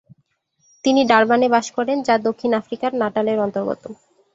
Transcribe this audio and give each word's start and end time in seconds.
তিমি 0.85 1.01
ডারবানে 1.09 1.47
বাস 1.53 1.67
করেন, 1.77 1.97
যা 2.07 2.15
দক্ষিণ 2.27 2.51
আফ্রিকার 2.59 2.91
নাটালের 3.01 3.37
অন্তর্গত। 3.45 3.83